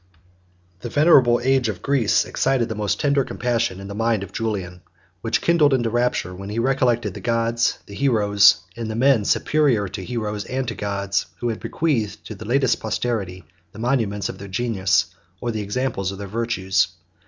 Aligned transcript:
The 0.79 0.89
venerable 0.89 1.39
age 1.43 1.69
of 1.69 1.83
Greece 1.83 2.25
excited 2.25 2.69
the 2.69 2.73
most 2.73 2.99
tender 2.99 3.23
compassion 3.23 3.79
in 3.79 3.87
the 3.87 3.93
mind 3.93 4.23
of 4.23 4.31
Julian, 4.31 4.81
which 5.21 5.41
kindled 5.41 5.75
into 5.75 5.91
rapture 5.91 6.33
when 6.33 6.49
he 6.49 6.57
recollected 6.57 7.13
the 7.13 7.19
gods, 7.21 7.77
the 7.85 7.93
heroes, 7.93 8.61
and 8.75 8.89
the 8.89 8.95
men 8.95 9.25
superior 9.25 9.87
to 9.89 10.03
heroes 10.03 10.43
and 10.45 10.67
to 10.69 10.73
gods, 10.73 11.27
who 11.37 11.49
have 11.49 11.59
bequeathed 11.59 12.25
to 12.25 12.33
the 12.33 12.45
latest 12.45 12.79
posterity 12.79 13.45
the 13.73 13.77
monuments 13.77 14.27
of 14.27 14.39
their 14.39 14.47
genius, 14.47 15.05
or 15.39 15.51
the 15.51 15.61
example 15.61 16.01
of 16.01 16.17
their 16.17 16.25
virtues. 16.27 16.87